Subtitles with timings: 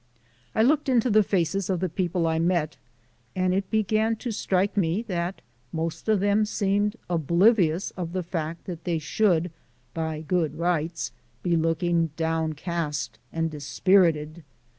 [0.55, 2.75] I looked into the faces of the people I met,
[3.35, 8.65] and it began to strike me that most of them seemed oblivious of the fact
[8.65, 9.51] that they should,
[9.93, 11.11] by good rights,
[11.43, 14.43] be looking downcast and dispirited.